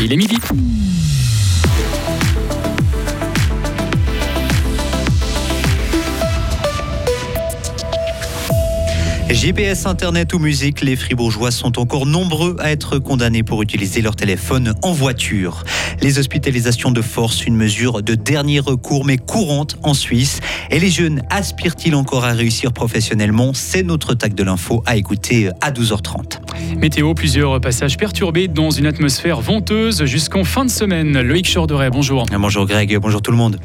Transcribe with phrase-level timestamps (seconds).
[0.00, 0.38] Il est midi.
[9.38, 14.16] GPS, Internet ou musique, les Fribourgeois sont encore nombreux à être condamnés pour utiliser leur
[14.16, 15.62] téléphone en voiture.
[16.02, 20.40] Les hospitalisations de force, une mesure de dernier recours mais courante en Suisse.
[20.72, 23.52] Et les jeunes aspirent-ils encore à réussir professionnellement?
[23.54, 26.40] C'est notre tag de l'info à écouter à 12h30.
[26.76, 31.20] Météo, plusieurs passages perturbés dans une atmosphère venteuse jusqu'en fin de semaine.
[31.20, 32.26] Loïc Chorderet, bonjour.
[32.36, 33.60] Bonjour Greg, bonjour tout le monde.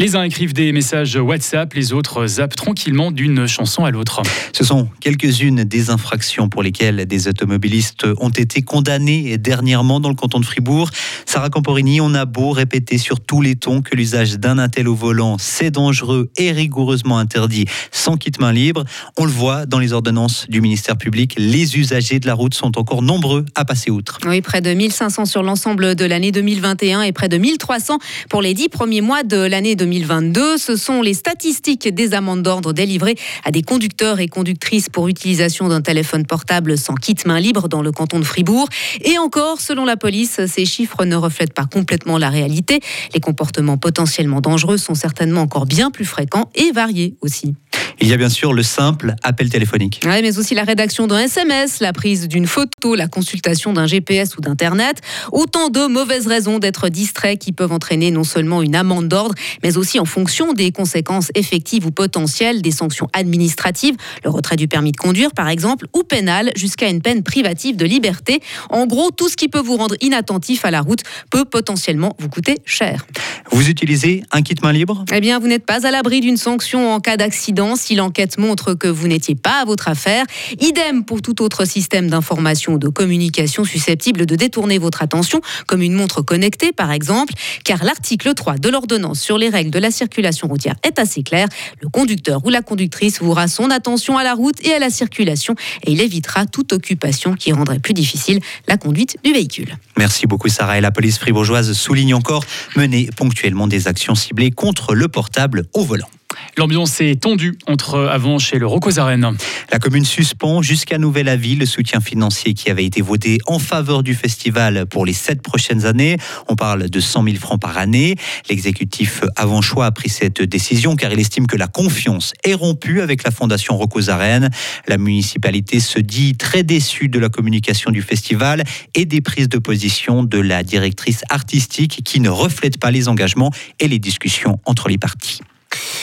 [0.00, 4.22] Les uns écrivent des messages WhatsApp, les autres zappent tranquillement d'une chanson à l'autre.
[4.54, 10.14] Ce sont quelques-unes des infractions pour lesquelles des automobilistes ont été condamnés dernièrement dans le
[10.14, 10.88] canton de Fribourg.
[11.26, 14.94] Sarah Camporini, on a beau répéter sur tous les tons que l'usage d'un attel au
[14.94, 18.84] volant, c'est dangereux et rigoureusement interdit sans kit main libre.
[19.18, 22.78] On le voit dans les ordonnances du ministère public, les usagers de la route sont
[22.78, 24.18] encore nombreux à passer outre.
[24.26, 27.98] Oui, près de 1500 sur l'ensemble de l'année 2021 et près de 1300
[28.30, 29.89] pour les dix premiers mois de l'année 2022.
[29.90, 30.56] 2022.
[30.56, 35.68] Ce sont les statistiques des amendes d'ordre délivrées à des conducteurs et conductrices pour utilisation
[35.68, 38.68] d'un téléphone portable sans kit main libre dans le canton de Fribourg.
[39.02, 42.80] Et encore, selon la police, ces chiffres ne reflètent pas complètement la réalité.
[43.14, 47.56] Les comportements potentiellement dangereux sont certainement encore bien plus fréquents et variés aussi.
[48.02, 50.00] Il y a bien sûr le simple appel téléphonique.
[50.06, 54.38] Oui, mais aussi la rédaction d'un SMS, la prise d'une photo, la consultation d'un GPS
[54.38, 55.02] ou d'Internet.
[55.32, 59.76] Autant de mauvaises raisons d'être distrait qui peuvent entraîner non seulement une amende d'ordre, mais
[59.76, 64.92] aussi en fonction des conséquences effectives ou potentielles des sanctions administratives, le retrait du permis
[64.92, 68.40] de conduire par exemple, ou pénal, jusqu'à une peine privative de liberté.
[68.70, 72.30] En gros, tout ce qui peut vous rendre inattentif à la route peut potentiellement vous
[72.30, 73.06] coûter cher.
[73.50, 75.04] Vous utilisez un kit main libre?
[75.12, 78.74] Eh bien, vous n'êtes pas à l'abri d'une sanction en cas d'accident si l'enquête montre
[78.74, 80.24] que vous n'étiez pas à votre affaire.
[80.60, 85.82] Idem pour tout autre système d'information ou de communication susceptible de détourner votre attention, comme
[85.82, 87.34] une montre connectée par exemple,
[87.64, 91.48] car l'article 3 de l'ordonnance sur les règles de la circulation routière est assez clair.
[91.80, 95.54] Le conducteur ou la conductrice vouera son attention à la route et à la circulation
[95.84, 99.76] et il évitera toute occupation qui rendrait plus difficile la conduite du véhicule.
[99.96, 102.44] Merci beaucoup Sarah et la police fribourgeoise souligne encore
[102.76, 106.08] mener ponctuellement des actions ciblées contre le portable au volant.
[106.56, 109.36] L'ambiance est tendue entre Avanche et le Rocosarène.
[109.72, 114.02] La commune suspend jusqu'à nouvel avis le soutien financier qui avait été voté en faveur
[114.02, 116.16] du festival pour les sept prochaines années.
[116.48, 118.16] On parle de 100 000 francs par année.
[118.48, 123.22] L'exécutif avanchois a pris cette décision car il estime que la confiance est rompue avec
[123.22, 124.50] la fondation Rocosarène.
[124.88, 129.58] La municipalité se dit très déçue de la communication du festival et des prises de
[129.58, 134.88] position de la directrice artistique qui ne reflètent pas les engagements et les discussions entre
[134.88, 135.40] les parties.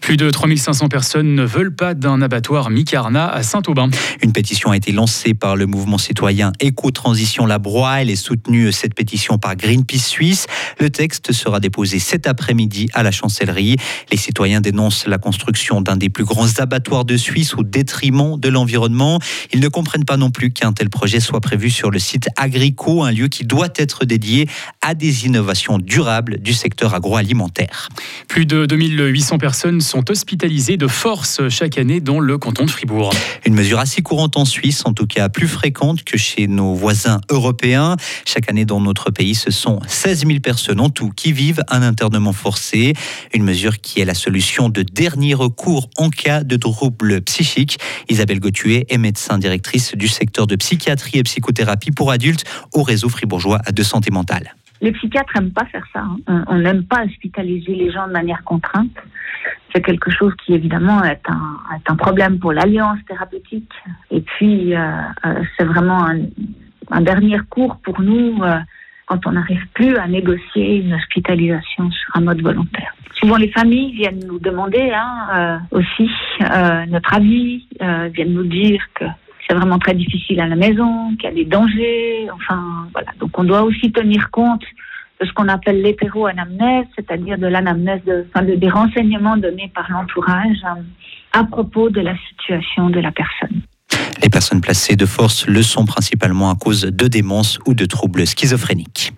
[0.00, 3.90] Plus de 3500 personnes ne veulent pas d'un abattoir mi-carna à Saint-Aubin.
[4.22, 8.00] Une pétition a été lancée par le mouvement citoyen Éco-Transition Labroix.
[8.00, 10.46] Elle est soutenue, cette pétition, par Greenpeace Suisse.
[10.80, 13.76] Le texte sera déposé cet après-midi à la chancellerie.
[14.10, 18.48] Les citoyens dénoncent la construction d'un des plus grands abattoirs de Suisse au détriment de
[18.48, 19.18] l'environnement.
[19.52, 23.02] Ils ne comprennent pas non plus qu'un tel projet soit prévu sur le site Agrico,
[23.02, 24.48] un lieu qui doit être dédié
[24.80, 27.88] à des innovations durables du secteur agroalimentaire.
[28.28, 33.12] Plus de 2800 personnes sont hospitalisées de force chaque année dans le canton de Fribourg.
[33.44, 37.20] Une mesure assez courante en Suisse, en tout cas plus fréquente que chez nos voisins
[37.28, 37.96] européens.
[38.24, 41.82] Chaque année dans notre pays, ce sont 16 000 personnes en tout qui vivent un
[41.82, 42.92] internement forcé.
[43.34, 47.78] Une mesure qui est la solution de dernier recours en cas de troubles psychiques.
[48.08, 53.08] Isabelle Gauthier est médecin directrice du secteur de psychiatrie et psychothérapie pour adultes au réseau
[53.08, 54.54] fribourgeois de santé mentale.
[54.80, 56.04] Les psychiatres n'aiment pas faire ça.
[56.28, 56.44] Hein.
[56.46, 58.94] On n'aime pas hospitaliser les gens de manière contrainte.
[59.82, 63.72] Quelque chose qui évidemment est un, est un problème pour l'alliance thérapeutique.
[64.10, 64.78] Et puis euh,
[65.24, 66.06] euh, c'est vraiment
[66.90, 68.58] un, dernier cours pour nous euh,
[69.06, 72.94] quand on n'arrive plus à négocier une hospitalisation sur un mode volontaire.
[73.14, 76.08] Souvent les familles viennent nous demander hein, aussi
[76.88, 77.66] notre avis,
[78.12, 79.04] viennent nous dire que
[79.48, 82.28] c'est vraiment très difficile à la maison, qu'il y a des dangers.
[82.32, 83.08] Enfin, voilà.
[83.18, 84.62] Donc, on doit aussi tenir compte
[85.26, 90.58] ce qu'on appelle l'hétéro-anamnèse, c'est-à-dire de l'anamnèse, de, enfin, de, des renseignements donnés par l'entourage
[90.64, 90.82] euh,
[91.32, 93.60] à propos de la situation de la personne.
[94.22, 98.26] Les personnes placées de force le sont principalement à cause de démence ou de troubles
[98.26, 99.12] schizophréniques.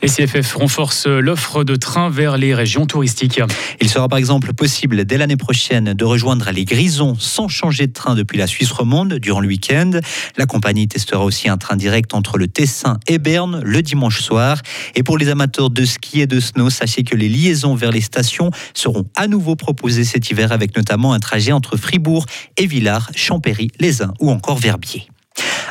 [0.00, 3.40] Les CFF renforcent l'offre de trains vers les régions touristiques.
[3.80, 7.92] Il sera par exemple possible dès l'année prochaine de rejoindre les Grisons sans changer de
[7.92, 9.90] train depuis la Suisse romande durant le week-end.
[10.36, 14.62] La compagnie testera aussi un train direct entre le Tessin et Berne le dimanche soir.
[14.94, 18.00] Et pour les amateurs de ski et de snow, sachez que les liaisons vers les
[18.00, 22.24] stations seront à nouveau proposées cet hiver avec notamment un trajet entre Fribourg
[22.56, 25.08] et Villars, Champéry, Les Uns ou encore Verbier.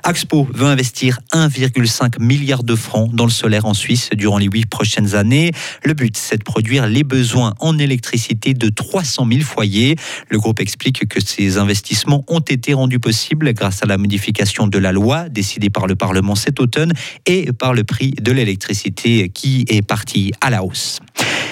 [0.07, 4.65] Axpo veut investir 1,5 milliard de francs dans le solaire en Suisse durant les huit
[4.65, 5.51] prochaines années.
[5.83, 9.97] Le but, c'est de produire les besoins en électricité de 300 000 foyers.
[10.29, 14.77] Le groupe explique que ces investissements ont été rendus possibles grâce à la modification de
[14.77, 16.93] la loi décidée par le Parlement cet automne
[17.25, 21.01] et par le prix de l'électricité qui est parti à la hausse.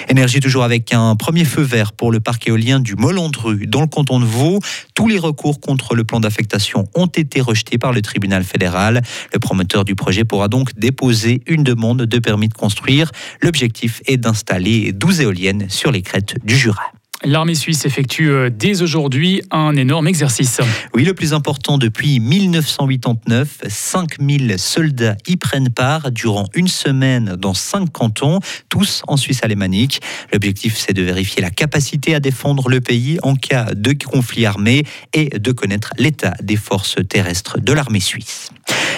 [0.07, 3.87] Énergie toujours avec un premier feu vert pour le parc éolien du Molandru dans le
[3.87, 4.59] canton de Vaud.
[4.93, 9.01] Tous les recours contre le plan d'affectation ont été rejetés par le tribunal fédéral.
[9.33, 13.11] Le promoteur du projet pourra donc déposer une demande de permis de construire.
[13.41, 16.94] L'objectif est d'installer 12 éoliennes sur les crêtes du Jura.
[17.23, 20.59] L'armée suisse effectue euh, dès aujourd'hui un énorme exercice.
[20.93, 23.61] Oui, le plus important depuis 1989.
[23.67, 28.39] 5000 soldats y prennent part durant une semaine dans cinq cantons,
[28.69, 30.01] tous en Suisse alémanique.
[30.33, 34.83] L'objectif, c'est de vérifier la capacité à défendre le pays en cas de conflit armé
[35.13, 38.49] et de connaître l'état des forces terrestres de l'armée suisse.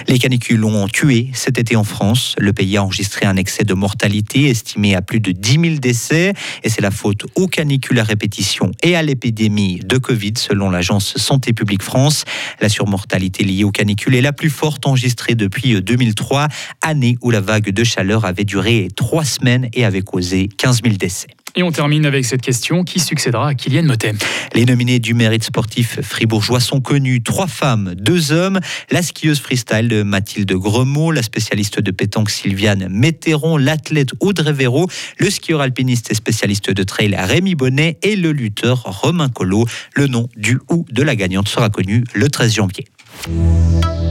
[0.09, 2.33] Les canicules ont tué cet été en France.
[2.37, 6.33] Le pays a enregistré un excès de mortalité estimé à plus de 10 000 décès.
[6.63, 11.17] Et c'est la faute aux canicules à répétition et à l'épidémie de Covid, selon l'agence
[11.17, 12.23] Santé publique France.
[12.61, 16.47] La surmortalité liée aux canicules est la plus forte enregistrée depuis 2003,
[16.81, 20.95] année où la vague de chaleur avait duré trois semaines et avait causé 15 000
[20.95, 21.27] décès.
[21.59, 24.13] Et on termine avec cette question qui succédera à Kylian Motet
[24.53, 28.59] Les nominés du mérite sportif fribourgeois sont connus trois femmes, deux hommes.
[28.91, 34.87] La skieuse freestyle de Mathilde Gremaud, la spécialiste de pétanque Sylviane Météron, l'athlète Audrey Véro,
[35.17, 39.65] le skieur alpiniste et spécialiste de trail Rémi Bonnet et le lutteur Romain Collot.
[39.95, 42.85] Le nom du ou de la gagnante sera connu le 13 janvier.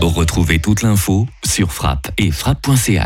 [0.03, 3.05] Retrouvez toute l'info sur frappe et frappe.ch.